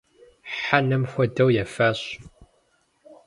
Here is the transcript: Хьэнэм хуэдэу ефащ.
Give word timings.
Хьэнэм 0.57 1.03
хуэдэу 1.11 1.49
ефащ. 1.63 1.99